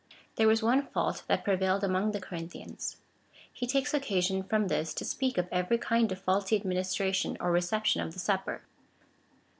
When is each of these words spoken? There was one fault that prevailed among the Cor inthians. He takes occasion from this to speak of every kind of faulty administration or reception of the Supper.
There 0.35 0.47
was 0.47 0.63
one 0.63 0.87
fault 0.87 1.23
that 1.27 1.43
prevailed 1.43 1.83
among 1.83 2.11
the 2.11 2.19
Cor 2.19 2.35
inthians. 2.39 2.95
He 3.53 3.67
takes 3.67 3.93
occasion 3.93 4.41
from 4.41 4.67
this 4.67 4.95
to 4.95 5.05
speak 5.05 5.37
of 5.37 5.47
every 5.51 5.77
kind 5.77 6.11
of 6.11 6.17
faulty 6.19 6.55
administration 6.55 7.37
or 7.39 7.51
reception 7.51 8.01
of 8.01 8.13
the 8.13 8.19
Supper. 8.19 8.63